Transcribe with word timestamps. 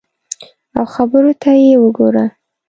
او 0.77 0.83
خبرو 0.93 1.31
ته 1.41 1.49
یې 1.63 1.73
وګوره! 1.83 2.25